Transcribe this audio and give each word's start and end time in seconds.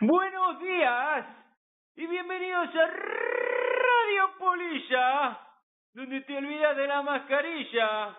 Buenos 0.00 0.60
días 0.60 1.26
y 1.96 2.06
bienvenidos 2.06 2.68
a 2.68 2.86
Radio 2.86 4.38
Polilla, 4.38 5.40
donde 5.92 6.20
te 6.20 6.36
olvidas 6.36 6.76
de 6.76 6.86
la 6.86 7.02
mascarilla. 7.02 8.16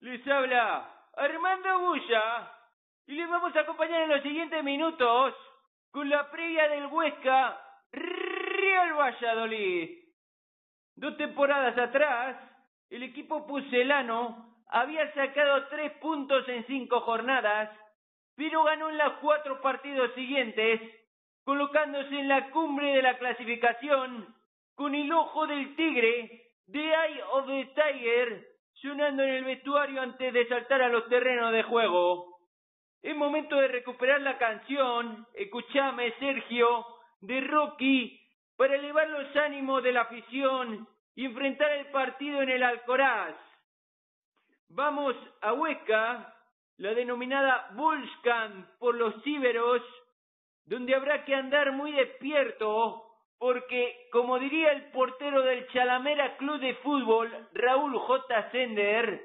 Les 0.00 0.26
habla 0.26 0.90
Armando 1.14 1.78
Bulla 1.78 2.50
y 3.06 3.12
les 3.12 3.30
vamos 3.30 3.54
a 3.54 3.60
acompañar 3.60 4.02
en 4.02 4.08
los 4.08 4.22
siguientes 4.24 4.64
minutos 4.64 5.32
con 5.92 6.10
la 6.10 6.28
previa 6.28 6.66
del 6.70 6.86
Huesca 6.86 7.56
Real 7.92 8.94
Valladolid. 8.94 10.00
Dos 10.96 11.16
temporadas 11.18 11.78
atrás, 11.78 12.36
el 12.90 13.04
equipo 13.04 13.46
pucelano 13.46 14.56
había 14.70 15.14
sacado 15.14 15.68
tres 15.68 15.92
puntos 16.00 16.48
en 16.48 16.66
cinco 16.66 17.00
jornadas 17.02 17.70
pero 18.36 18.64
ganó 18.64 18.90
en 18.90 18.98
los 18.98 19.14
cuatro 19.14 19.60
partidos 19.60 20.12
siguientes, 20.14 20.80
colocándose 21.44 22.18
en 22.18 22.28
la 22.28 22.50
cumbre 22.50 22.94
de 22.94 23.02
la 23.02 23.18
clasificación 23.18 24.34
con 24.74 24.94
el 24.94 25.10
ojo 25.10 25.46
del 25.46 25.74
tigre, 25.74 26.42
The 26.70 26.78
Eye 26.78 27.22
of 27.32 27.46
the 27.46 27.64
Tiger, 27.74 28.46
sonando 28.74 29.22
en 29.22 29.30
el 29.30 29.44
vestuario 29.44 30.02
antes 30.02 30.32
de 30.32 30.46
saltar 30.48 30.82
a 30.82 30.88
los 30.88 31.08
terrenos 31.08 31.52
de 31.52 31.62
juego. 31.62 32.36
Es 33.02 33.16
momento 33.16 33.56
de 33.56 33.68
recuperar 33.68 34.20
la 34.20 34.36
canción, 34.36 35.26
escuchame 35.34 36.12
Sergio, 36.18 36.84
de 37.20 37.40
Rocky, 37.40 38.20
para 38.56 38.74
elevar 38.74 39.08
los 39.08 39.34
ánimos 39.36 39.82
de 39.82 39.92
la 39.92 40.02
afición 40.02 40.86
y 41.14 41.24
enfrentar 41.24 41.70
el 41.72 41.86
partido 41.86 42.42
en 42.42 42.50
el 42.50 42.62
Alcoraz. 42.62 43.34
Vamos 44.68 45.14
a 45.40 45.52
Huesca, 45.52 46.35
la 46.78 46.94
denominada 46.94 47.68
Bullscan 47.72 48.68
por 48.78 48.94
los 48.94 49.14
íberos, 49.26 49.82
donde 50.64 50.94
habrá 50.94 51.24
que 51.24 51.34
andar 51.34 51.72
muy 51.72 51.92
despierto, 51.92 53.02
porque, 53.38 54.08
como 54.12 54.38
diría 54.38 54.72
el 54.72 54.90
portero 54.90 55.42
del 55.42 55.66
Chalamera 55.68 56.36
Club 56.36 56.60
de 56.60 56.74
Fútbol, 56.76 57.48
Raúl 57.52 57.98
J. 57.98 58.50
Sender, 58.50 59.22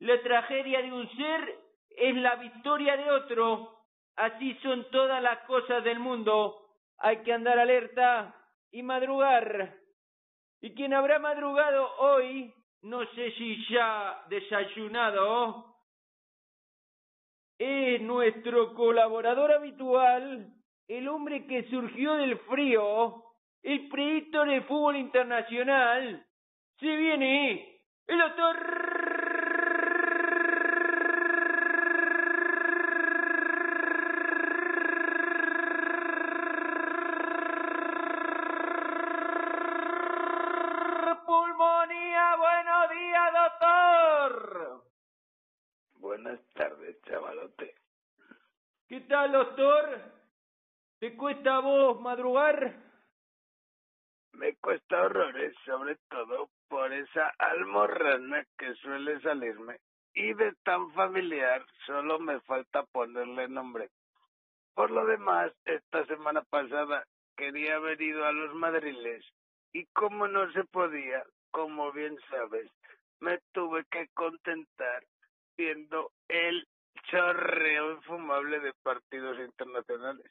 la 0.00 0.20
tragedia 0.22 0.82
de 0.82 0.92
un 0.92 1.08
ser 1.16 1.58
es 1.90 2.16
la 2.16 2.36
victoria 2.36 2.96
de 2.96 3.10
otro. 3.10 3.76
Así 4.16 4.54
son 4.62 4.90
todas 4.90 5.22
las 5.22 5.40
cosas 5.40 5.84
del 5.84 5.98
mundo. 5.98 6.56
Hay 6.98 7.22
que 7.22 7.32
andar 7.32 7.58
alerta 7.58 8.34
y 8.70 8.82
madrugar. 8.82 9.74
Y 10.62 10.74
quien 10.74 10.94
habrá 10.94 11.18
madrugado 11.18 11.90
hoy, 11.98 12.52
no 12.82 13.04
sé 13.14 13.32
si 13.32 13.66
ya 13.68 14.24
desayunado, 14.28 15.69
es 17.60 18.00
nuestro 18.00 18.72
colaborador 18.72 19.52
habitual, 19.52 20.50
el 20.88 21.08
hombre 21.08 21.46
que 21.46 21.64
surgió 21.64 22.14
del 22.14 22.38
frío, 22.38 23.22
el 23.62 23.86
predictor 23.90 24.48
del 24.48 24.64
fútbol 24.64 24.96
internacional. 24.96 26.26
Se 26.78 26.86
viene 26.86 27.82
el 28.06 28.18
doctor 28.18 28.56
Pulmonía, 41.26 42.36
buenos 42.36 42.90
días, 42.90 43.32
doctor. 43.34 44.89
Buenas 46.22 46.46
tardes, 46.52 47.00
chavalote. 47.04 47.74
¿Qué 48.86 49.00
tal, 49.08 49.32
doctor? 49.32 50.02
¿Te 50.98 51.16
cuesta 51.16 51.56
a 51.56 51.60
vos 51.60 51.98
madrugar? 52.02 52.76
Me 54.34 54.54
cuesta 54.56 55.00
horrores, 55.00 55.54
sobre 55.64 55.96
todo 56.10 56.50
por 56.68 56.92
esa 56.92 57.32
almorrana 57.38 58.44
que 58.58 58.74
suele 58.74 59.18
salirme. 59.22 59.78
Y 60.12 60.34
de 60.34 60.52
tan 60.62 60.92
familiar, 60.92 61.64
solo 61.86 62.18
me 62.18 62.38
falta 62.42 62.82
ponerle 62.92 63.48
nombre. 63.48 63.88
Por 64.74 64.90
lo 64.90 65.06
demás, 65.06 65.50
esta 65.64 66.04
semana 66.04 66.42
pasada 66.42 67.06
quería 67.34 67.76
haber 67.76 67.98
ido 68.02 68.26
a 68.26 68.32
los 68.32 68.54
madriles 68.54 69.24
y 69.72 69.86
como 69.86 70.28
no 70.28 70.52
se 70.52 70.64
podía, 70.64 71.24
como 71.50 71.90
bien 71.92 72.18
sabes, 72.28 72.70
me 73.20 73.38
tuve 73.54 73.86
que 73.90 74.06
contentar 74.08 75.02
viendo 75.56 76.10
el 76.30 76.66
chorreo 77.10 77.92
infumable 77.92 78.60
de 78.60 78.72
partidos 78.82 79.38
internacionales. 79.38 80.30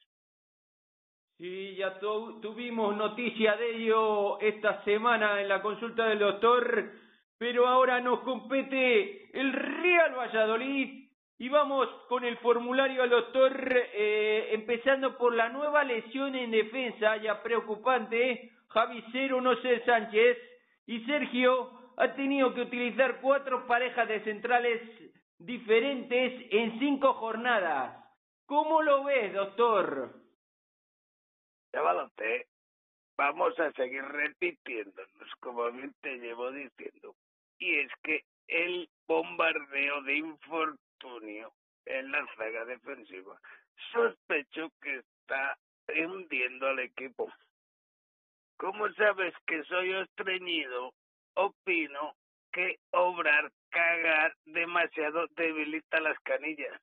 Sí, 1.38 1.76
ya 1.76 1.98
tuvimos 2.00 2.98
noticia 2.98 3.56
de 3.56 3.78
ello 3.78 4.40
esta 4.42 4.84
semana 4.84 5.42
en 5.42 5.48
la 5.48 5.62
consulta 5.62 6.06
del 6.06 6.20
doctor, 6.20 6.92
pero 7.38 7.66
ahora 7.66 8.02
nos 8.02 8.20
compete 8.22 9.30
el 9.40 9.54
Real 9.54 10.16
Valladolid 10.16 11.08
y 11.38 11.48
vamos 11.48 11.88
con 12.10 12.26
el 12.26 12.38
formulario 12.40 13.04
al 13.04 13.10
doctor, 13.10 13.54
eh, 13.94 14.50
empezando 14.52 15.18
por 15.18 15.34
la 15.34 15.48
nueva 15.48 15.86
lesión 15.86 16.36
en 16.36 16.52
defensa, 16.52 17.16
ya 17.16 17.42
preocupante, 17.42 18.52
Javi 18.68 19.02
Cero, 19.14 19.40
no 19.40 19.56
sé 19.62 19.82
Sánchez, 19.86 20.38
y 20.88 21.00
Sergio 21.06 21.72
ha 21.96 22.14
tenido 22.16 22.54
que 22.54 22.62
utilizar 22.62 23.22
cuatro 23.22 23.66
parejas 23.66 24.10
de 24.10 24.20
centrales 24.26 24.82
diferentes 25.40 26.48
en 26.52 26.78
cinco 26.80 27.14
jornadas. 27.14 28.06
¿Cómo 28.46 28.82
lo 28.82 29.04
ves, 29.06 29.34
doctor? 29.34 30.14
Chavalote, 31.72 32.48
vamos 33.18 33.58
a 33.60 33.72
seguir 33.72 34.04
repitiéndonos, 34.04 35.36
como 35.40 35.72
bien 35.72 35.94
te 36.02 36.18
llevo 36.18 36.52
diciendo. 36.52 37.16
Y 37.58 37.80
es 37.80 37.92
que 38.04 38.24
el 38.48 38.90
bombardeo 39.08 40.02
de 40.04 40.16
infortunio 40.18 41.54
en 41.86 42.12
la 42.12 42.26
saga 42.36 42.66
defensiva, 42.66 43.40
sospecho 43.92 44.70
que 44.82 44.98
está 44.98 45.58
hundiendo 45.88 46.68
al 46.68 46.80
equipo. 46.80 47.32
Como 48.58 48.92
sabes 48.94 49.34
que 49.46 49.64
soy 49.64 49.94
estreñido, 49.94 50.94
opino 51.36 52.16
que 52.52 52.80
obrar 52.92 53.52
cagar 53.70 54.36
demasiado 54.46 55.28
debilita 55.36 56.00
las 56.00 56.20
canillas. 56.20 56.82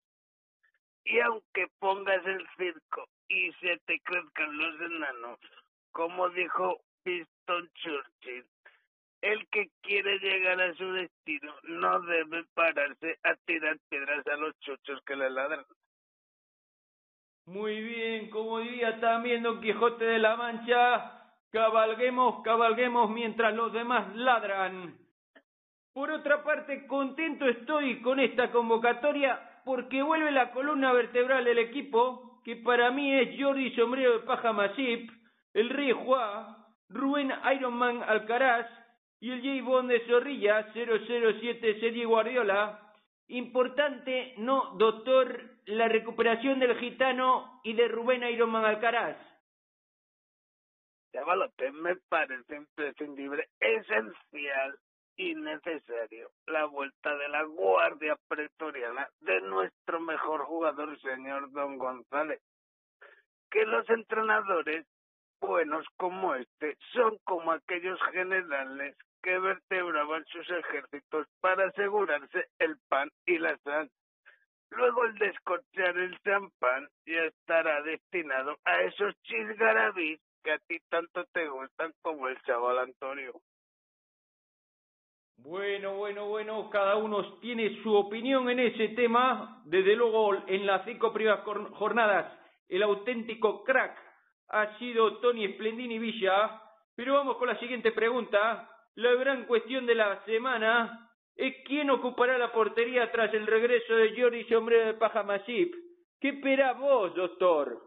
Y 1.04 1.20
aunque 1.20 1.68
pongas 1.78 2.24
el 2.26 2.46
circo 2.56 3.08
y 3.28 3.52
se 3.60 3.78
te 3.86 4.00
crezcan 4.00 4.56
los 4.58 4.80
enanos, 4.80 5.38
como 5.92 6.28
dijo 6.30 6.80
Winston 7.04 7.70
Churchill, 7.74 8.44
el 9.22 9.46
que 9.48 9.70
quiere 9.82 10.18
llegar 10.18 10.60
a 10.60 10.74
su 10.74 10.92
destino 10.92 11.54
no 11.64 12.00
debe 12.00 12.44
pararse 12.54 13.18
a 13.22 13.34
tirar 13.46 13.78
piedras 13.88 14.26
a 14.26 14.36
los 14.36 14.58
chuchos 14.60 15.00
que 15.04 15.16
le 15.16 15.30
ladran. 15.30 15.64
Muy 17.46 17.80
bien, 17.80 18.28
como 18.30 18.58
diría 18.58 18.98
también 19.00 19.42
Don 19.44 19.60
Quijote 19.60 20.04
de 20.04 20.18
la 20.18 20.36
Mancha, 20.36 21.32
cabalguemos, 21.50 22.42
cabalguemos 22.42 23.10
mientras 23.10 23.54
los 23.54 23.72
demás 23.72 24.14
ladran. 24.16 25.05
Por 25.96 26.10
otra 26.10 26.44
parte, 26.44 26.86
contento 26.86 27.48
estoy 27.48 28.02
con 28.02 28.20
esta 28.20 28.50
convocatoria 28.50 29.62
porque 29.64 30.02
vuelve 30.02 30.30
la 30.30 30.50
columna 30.50 30.92
vertebral 30.92 31.42
del 31.46 31.58
equipo, 31.58 32.42
que 32.44 32.56
para 32.56 32.90
mí 32.90 33.18
es 33.18 33.40
Jordi 33.40 33.74
Sombrero 33.74 34.18
de 34.18 34.26
Paja 34.26 34.52
Masip, 34.52 35.10
el 35.54 35.70
Rey 35.70 35.92
Juá, 35.92 36.68
Rubén 36.90 37.32
Ironman 37.50 38.02
Alcaraz 38.02 38.66
y 39.20 39.30
el 39.30 39.40
J. 39.40 39.66
Bond 39.66 39.90
de 39.90 40.06
Zorrilla 40.06 40.70
007 40.74 41.80
Serie 41.80 42.04
Guardiola. 42.04 42.92
Importante, 43.28 44.34
no, 44.36 44.74
doctor, 44.76 45.44
la 45.64 45.88
recuperación 45.88 46.58
del 46.58 46.76
gitano 46.78 47.62
y 47.64 47.72
de 47.72 47.88
Rubén 47.88 48.22
Ironman 48.22 48.66
Alcaraz. 48.66 49.16
Chavalote, 51.14 51.72
me 51.72 51.96
parece 52.10 52.54
imprescindible, 52.54 53.48
esencial 53.58 54.78
innecesario 55.16 56.30
la 56.46 56.66
vuelta 56.66 57.16
de 57.16 57.28
la 57.28 57.42
guardia 57.44 58.16
pretoriana 58.28 59.08
de 59.20 59.40
nuestro 59.42 60.00
mejor 60.00 60.44
jugador, 60.44 60.98
señor 61.00 61.50
Don 61.52 61.78
González. 61.78 62.40
Que 63.50 63.64
los 63.64 63.88
entrenadores 63.88 64.86
buenos 65.40 65.86
como 65.96 66.34
este 66.34 66.76
son 66.92 67.18
como 67.24 67.52
aquellos 67.52 68.00
generales 68.12 68.96
que 69.22 69.38
vertebraban 69.38 70.24
sus 70.26 70.48
ejércitos 70.50 71.26
para 71.40 71.66
asegurarse 71.66 72.46
el 72.58 72.76
pan 72.88 73.10
y 73.26 73.38
la 73.38 73.56
sal. 73.58 73.90
Luego 74.70 75.04
el 75.04 75.14
descorchar 75.18 75.96
el 75.96 76.18
champán 76.22 76.88
ya 77.06 77.24
estará 77.24 77.82
destinado 77.82 78.56
a 78.64 78.82
esos 78.82 79.14
chisgarabis 79.22 80.20
que 80.42 80.52
a 80.52 80.58
ti 80.58 80.78
tanto 80.88 81.24
te 81.32 81.48
gustan 81.48 81.92
como 82.02 82.28
el 82.28 82.40
chaval 82.42 82.78
Antonio. 82.78 83.32
Bueno, 85.38 85.96
bueno, 85.96 86.26
bueno, 86.26 86.70
cada 86.70 86.96
uno 86.96 87.38
tiene 87.40 87.82
su 87.82 87.94
opinión 87.94 88.48
en 88.50 88.58
ese 88.58 88.88
tema. 88.88 89.62
Desde 89.66 89.94
luego, 89.94 90.34
en 90.46 90.66
las 90.66 90.84
cinco 90.84 91.12
primeras 91.12 91.44
jornadas 91.72 92.32
el 92.68 92.82
auténtico 92.82 93.62
crack 93.62 93.96
ha 94.48 94.78
sido 94.78 95.18
Tony 95.18 95.46
Splendini 95.54 95.98
Villa. 95.98 96.60
Pero 96.96 97.14
vamos 97.14 97.36
con 97.36 97.48
la 97.48 97.58
siguiente 97.58 97.92
pregunta. 97.92 98.70
La 98.94 99.12
gran 99.14 99.44
cuestión 99.44 99.84
de 99.86 99.94
la 99.94 100.24
semana 100.24 101.10
es 101.36 101.54
quién 101.66 101.90
ocupará 101.90 102.38
la 102.38 102.50
portería 102.52 103.12
tras 103.12 103.32
el 103.34 103.46
regreso 103.46 103.94
de 103.94 104.18
Jordi 104.18 104.44
Sombrero 104.44 104.86
de 104.86 104.94
Paja 104.94 105.22
Masip. 105.22 105.74
¿Qué 106.18 106.30
esperás 106.30 106.78
vos, 106.78 107.14
doctor? 107.14 107.85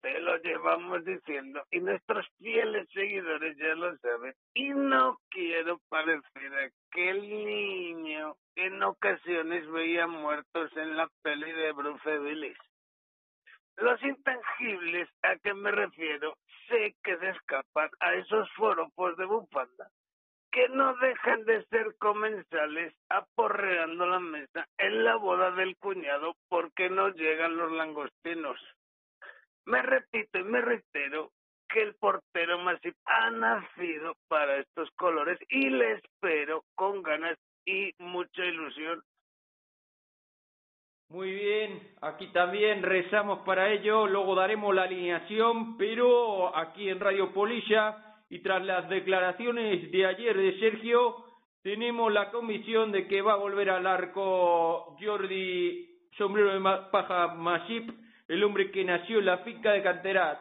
Te 0.00 0.20
lo 0.20 0.36
llevamos 0.38 1.04
diciendo 1.04 1.62
y 1.70 1.80
nuestros 1.80 2.26
fieles 2.38 2.88
seguidores 2.92 3.56
ya 3.56 3.74
lo 3.74 3.96
saben. 3.98 4.34
Y 4.54 4.70
no 4.70 5.18
quiero 5.30 5.78
parecer 5.88 6.52
aquel 6.54 7.20
niño 7.28 8.36
que 8.54 8.66
en 8.66 8.82
ocasiones 8.82 9.70
veía 9.70 10.06
muertos 10.06 10.74
en 10.76 10.96
la 10.96 11.08
peli 11.22 11.50
de 11.52 11.72
Bruce 11.72 12.18
Willis. 12.18 12.58
Los 13.76 14.02
intangibles 14.02 15.08
a 15.22 15.36
que 15.36 15.54
me 15.54 15.70
refiero 15.70 16.36
sé 16.68 16.94
que 17.02 17.16
se 17.18 17.30
escapan 17.30 17.90
a 18.00 18.14
esos 18.14 18.50
forofos 18.52 19.16
de 19.16 19.24
bufanda 19.24 19.90
que 20.52 20.68
no 20.70 20.96
dejan 20.96 21.44
de 21.44 21.64
ser 21.66 21.94
comensales 21.98 22.92
aporreando 23.08 24.04
la 24.06 24.18
mesa 24.18 24.66
en 24.78 25.04
la 25.04 25.14
boda 25.16 25.52
del 25.52 25.76
cuñado 25.76 26.34
porque 26.48 26.90
no 26.90 27.10
llegan 27.10 27.56
los 27.56 27.70
langostinos. 27.70 28.58
Me 29.66 29.82
repito 29.82 30.38
y 30.38 30.44
me 30.44 30.60
reitero 30.60 31.30
que 31.68 31.82
el 31.82 31.94
portero 31.94 32.58
Masip 32.58 32.94
ha 33.06 33.30
nacido 33.30 34.14
para 34.28 34.56
estos 34.56 34.90
colores 34.96 35.38
y 35.48 35.70
le 35.70 35.92
espero 35.92 36.64
con 36.74 37.02
ganas 37.02 37.38
y 37.64 37.92
mucha 37.98 38.44
ilusión. 38.44 39.02
Muy 41.10 41.32
bien, 41.32 41.96
aquí 42.02 42.28
también 42.28 42.82
rezamos 42.82 43.40
para 43.40 43.72
ello, 43.72 44.06
luego 44.06 44.36
daremos 44.36 44.72
la 44.74 44.84
alineación, 44.84 45.76
pero 45.76 46.56
aquí 46.56 46.88
en 46.88 47.00
Radio 47.00 47.32
Polilla 47.32 47.96
y 48.28 48.38
tras 48.40 48.64
las 48.64 48.88
declaraciones 48.88 49.90
de 49.90 50.06
ayer 50.06 50.36
de 50.36 50.60
Sergio, 50.60 51.16
tenemos 51.62 52.12
la 52.12 52.30
comisión 52.30 52.92
de 52.92 53.08
que 53.08 53.22
va 53.22 53.32
a 53.32 53.36
volver 53.36 53.70
al 53.70 53.88
arco 53.88 54.96
Jordi 55.00 56.08
Sombrero 56.16 56.52
de 56.52 56.90
Paja 56.92 57.34
Masip 57.34 57.90
el 58.30 58.44
hombre 58.44 58.70
que 58.70 58.84
nació 58.84 59.18
en 59.18 59.26
la 59.26 59.38
finca 59.38 59.72
de 59.72 59.82
Canterat. 59.82 60.38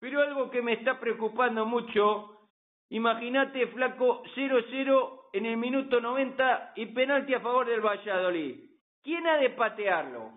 Pero 0.00 0.20
algo 0.20 0.50
que 0.50 0.62
me 0.62 0.72
está 0.72 0.98
preocupando 0.98 1.64
mucho, 1.64 2.48
imagínate, 2.88 3.68
flaco, 3.68 4.24
0-0 4.34 5.28
en 5.34 5.46
el 5.46 5.56
minuto 5.56 6.00
90 6.00 6.72
y 6.74 6.86
penalti 6.86 7.34
a 7.34 7.40
favor 7.40 7.68
del 7.68 7.82
Valladolid. 7.82 8.68
¿Quién 9.04 9.28
ha 9.28 9.36
de 9.36 9.50
patearlo? 9.50 10.32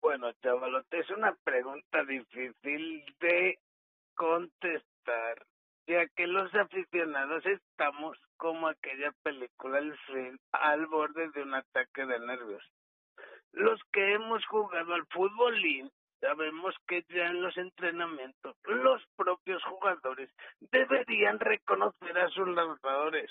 Bueno, 0.00 0.32
chavalote, 0.42 0.98
es 0.98 1.10
una 1.10 1.36
pregunta 1.44 2.04
difícil 2.04 3.04
de 3.20 3.58
contestar, 4.14 5.44
ya 5.86 6.06
que 6.16 6.26
los 6.26 6.54
aficionados 6.54 7.44
estamos 7.44 8.16
como 8.38 8.68
aquella 8.68 9.12
película 9.22 9.82
al 10.52 10.86
borde 10.86 11.28
de 11.32 11.42
un 11.42 11.52
ataque 11.52 12.06
de 12.06 12.18
nervios. 12.20 12.64
Los 13.52 13.80
que 13.92 14.14
hemos 14.14 14.44
jugado 14.46 14.94
al 14.94 15.06
fútbolín 15.06 15.90
sabemos 16.20 16.74
que 16.86 17.04
ya 17.08 17.26
en 17.26 17.42
los 17.42 17.56
entrenamientos 17.56 18.56
los 18.64 19.02
propios 19.16 19.62
jugadores 19.64 20.30
deberían 20.72 21.38
reconocer 21.38 22.18
a 22.18 22.28
sus 22.30 22.48
lanzadores. 22.48 23.30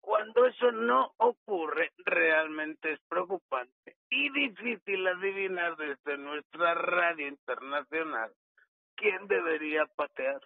Cuando 0.00 0.46
eso 0.46 0.72
no 0.72 1.12
ocurre, 1.18 1.92
realmente 1.98 2.92
es 2.92 3.00
preocupante 3.08 3.96
y 4.08 4.30
difícil 4.30 5.06
adivinar 5.06 5.76
desde 5.76 6.16
nuestra 6.16 6.74
radio 6.74 7.28
internacional 7.28 8.32
quién 8.96 9.26
debería 9.26 9.86
patear. 9.96 10.40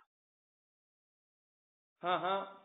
Ajá. 2.00 2.61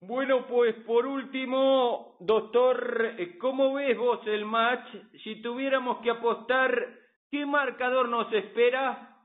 Bueno, 0.00 0.46
pues 0.46 0.76
por 0.84 1.06
último, 1.06 2.16
doctor, 2.20 3.14
eh, 3.18 3.36
¿cómo 3.38 3.74
ves 3.74 3.98
vos 3.98 4.24
el 4.28 4.44
match? 4.44 4.88
Si 5.24 5.42
tuviéramos 5.42 5.98
que 6.02 6.10
apostar, 6.10 6.88
¿qué 7.30 7.44
marcador 7.44 8.08
nos 8.08 8.32
espera? 8.32 9.16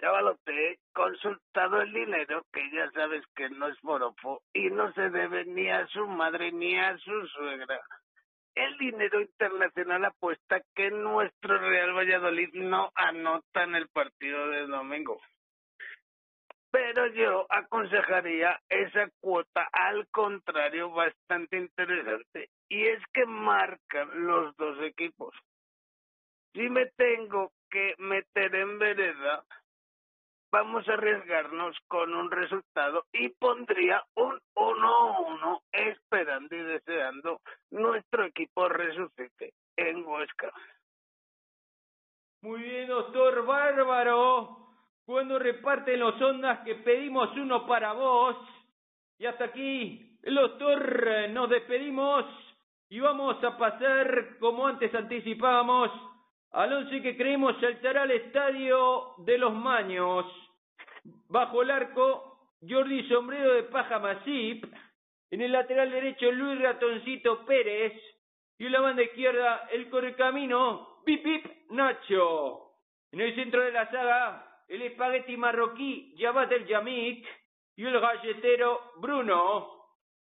Chavalote, 0.00 0.72
he 0.72 0.78
consultado 0.92 1.80
el 1.80 1.92
dinero, 1.92 2.44
que 2.52 2.60
ya 2.72 2.90
sabes 2.90 3.24
que 3.36 3.48
no 3.50 3.68
es 3.68 3.82
morofo 3.84 4.42
y 4.52 4.68
no 4.68 4.92
se 4.92 5.10
debe 5.10 5.44
ni 5.44 5.70
a 5.70 5.86
su 5.86 6.06
madre 6.08 6.50
ni 6.50 6.76
a 6.76 6.98
su 6.98 7.26
suegra. 7.28 7.80
El 8.54 8.76
dinero 8.78 9.20
internacional 9.20 10.06
apuesta 10.06 10.60
que 10.74 10.90
nuestro 10.90 11.56
Real 11.58 11.96
Valladolid 11.96 12.52
no 12.54 12.90
anota 12.96 13.62
en 13.62 13.76
el 13.76 13.88
partido 13.88 14.48
de 14.48 14.66
domingo. 14.66 15.20
Pero 16.70 17.06
yo 17.08 17.46
aconsejaría 17.48 18.60
esa 18.68 19.08
cuota 19.20 19.68
al 19.72 20.06
contrario 20.08 20.90
bastante 20.90 21.56
interesante 21.56 22.50
y 22.68 22.86
es 22.86 23.02
que 23.12 23.24
marcan 23.24 24.26
los 24.26 24.54
dos 24.56 24.78
equipos. 24.82 25.34
Si 26.52 26.68
me 26.68 26.86
tengo 26.96 27.52
que 27.70 27.94
meter 27.98 28.54
en 28.54 28.78
vereda, 28.78 29.44
vamos 30.50 30.88
a 30.88 30.94
arriesgarnos 30.94 31.76
con 31.86 32.14
un 32.14 32.30
resultado 32.30 33.04
y 33.12 33.28
pondría 33.28 34.02
un 34.14 34.40
1-1 34.54 35.60
esperando 35.72 36.56
y 36.56 36.62
deseando 36.62 37.40
nuestro 37.70 38.24
equipo 38.24 38.68
resucite 38.68 39.52
en 39.76 40.04
Huesca. 40.06 40.52
Muy 42.42 42.62
bien, 42.62 42.88
doctor 42.88 43.44
Bárbaro 43.44 44.65
cuando 45.06 45.38
reparten 45.38 46.00
los 46.00 46.20
ondas 46.20 46.60
que 46.64 46.74
pedimos 46.74 47.34
uno 47.36 47.64
para 47.66 47.92
vos. 47.92 48.36
Y 49.18 49.24
hasta 49.24 49.44
aquí, 49.44 50.18
el 50.22 50.34
doctor, 50.34 51.30
nos 51.30 51.48
despedimos 51.48 52.24
y 52.90 52.98
vamos 53.00 53.42
a 53.42 53.56
pasar, 53.56 54.36
como 54.40 54.66
antes 54.66 54.92
anticipábamos, 54.94 55.90
al 56.50 56.72
once 56.72 57.00
que 57.00 57.16
creemos 57.16 57.56
saltará 57.60 58.02
al 58.02 58.10
estadio 58.10 59.14
de 59.18 59.38
los 59.38 59.54
Maños. 59.54 60.26
Bajo 61.28 61.62
el 61.62 61.70
arco, 61.70 62.50
Jordi 62.68 63.08
Sombrero 63.08 63.54
de 63.54 63.62
Paja 63.64 64.00
Masip. 64.00 64.64
En 65.30 65.40
el 65.40 65.52
lateral 65.52 65.90
derecho, 65.90 66.30
Luis 66.32 66.60
Ratoncito 66.60 67.44
Pérez. 67.44 67.92
Y 68.58 68.66
en 68.66 68.72
la 68.72 68.80
banda 68.80 69.02
izquierda, 69.02 69.68
el 69.70 69.88
correcamino, 69.88 71.02
Pip 71.04 71.22
Pip 71.22 71.46
Nacho. 71.70 72.72
En 73.12 73.20
el 73.20 73.34
centro 73.34 73.62
de 73.62 73.72
la 73.72 73.90
saga, 73.90 74.55
el 74.68 74.82
espagueti 74.82 75.36
marroquí 75.36 76.14
Javad 76.18 76.52
el 76.52 76.66
Yamik 76.66 77.26
y 77.76 77.84
el 77.84 78.00
galletero 78.00 78.92
Bruno. 78.96 79.72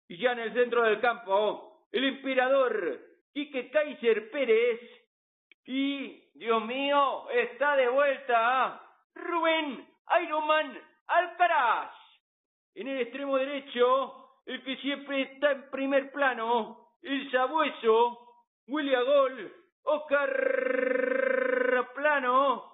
Y 0.08 0.18
ya 0.18 0.32
en 0.32 0.40
el 0.40 0.52
centro 0.52 0.82
del 0.82 1.00
campo, 1.00 1.86
el 1.92 2.04
emperador 2.04 3.00
Quique 3.32 3.70
Kaiser 3.70 4.30
Pérez. 4.30 4.80
Y, 5.66 6.30
Dios 6.34 6.64
mío, 6.64 7.30
está 7.30 7.76
de 7.76 7.88
vuelta 7.88 8.82
Rubén 9.14 9.88
Ironman 10.22 10.78
Alcaraz. 11.06 11.92
En 12.74 12.88
el 12.88 13.00
extremo 13.02 13.38
derecho, 13.38 14.40
el 14.46 14.62
que 14.62 14.76
siempre 14.78 15.22
está 15.22 15.52
en 15.52 15.70
primer 15.70 16.12
plano, 16.12 16.88
el 17.02 17.30
sabueso, 17.30 18.18
William 18.66 19.04
Gol, 19.04 19.54
Oscar 19.84 20.32
Plano 21.94 22.73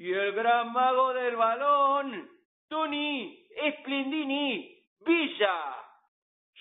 y 0.00 0.14
el 0.14 0.32
gran 0.32 0.72
mago 0.72 1.12
del 1.12 1.36
balón, 1.36 2.30
Tony 2.68 3.46
Splendini 3.80 4.82
Villa. 5.00 5.76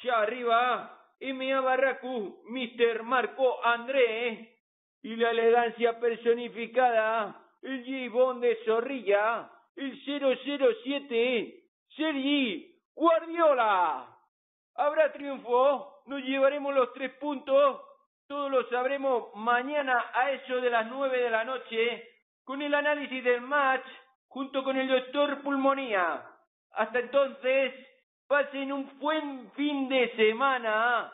Ya 0.04 0.20
arriba, 0.20 1.14
M.A. 1.22 1.62
Barracu, 1.62 2.44
Mr. 2.50 3.02
Marco 3.04 3.66
André, 3.66 4.58
y 5.02 5.16
la 5.16 5.32
elegancia 5.32 5.98
personificada, 6.02 7.42
el 7.62 7.86
J. 8.12 8.40
de 8.42 8.58
Zorrilla, 8.66 9.50
el 9.78 9.98
007, 10.04 11.64
Sergi 11.96 12.78
Guardiola. 12.94 14.18
¿Habrá 14.76 15.14
triunfo? 15.14 16.02
¿Nos 16.08 16.22
llevaremos 16.24 16.76
los 16.76 16.92
tres 16.92 17.14
puntos? 17.14 17.84
Todos 18.28 18.52
lo 18.52 18.70
sabremos 18.70 19.34
mañana 19.36 20.12
a 20.14 20.30
eso 20.32 20.60
de 20.60 20.70
las 20.70 20.88
nueve 20.88 21.20
de 21.20 21.30
la 21.30 21.46
noche 21.46 22.19
con 22.50 22.64
el 22.64 22.74
análisis 22.74 23.24
del 23.24 23.42
match 23.42 23.86
junto 24.28 24.64
con 24.64 24.76
el 24.76 24.88
doctor 24.88 25.44
Pulmonía. 25.44 26.26
Hasta 26.72 26.98
entonces, 26.98 27.76
pasen 28.28 28.72
un 28.72 28.90
buen 28.98 29.52
fin 29.52 29.88
de 29.88 30.16
semana. 30.16 31.14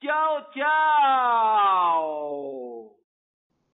Chao, 0.00 0.46
chao. 0.54 1.96